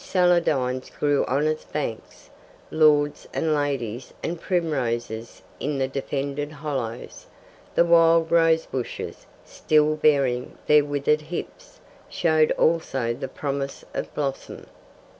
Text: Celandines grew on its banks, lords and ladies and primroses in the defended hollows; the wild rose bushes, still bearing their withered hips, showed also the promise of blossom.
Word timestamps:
Celandines 0.03 0.89
grew 0.89 1.23
on 1.27 1.45
its 1.45 1.63
banks, 1.63 2.31
lords 2.71 3.27
and 3.35 3.53
ladies 3.53 4.15
and 4.23 4.41
primroses 4.41 5.43
in 5.59 5.77
the 5.77 5.87
defended 5.87 6.51
hollows; 6.51 7.27
the 7.75 7.85
wild 7.85 8.31
rose 8.31 8.65
bushes, 8.65 9.27
still 9.45 9.95
bearing 9.95 10.57
their 10.65 10.83
withered 10.83 11.21
hips, 11.21 11.79
showed 12.09 12.49
also 12.53 13.13
the 13.13 13.27
promise 13.27 13.85
of 13.93 14.11
blossom. 14.15 14.65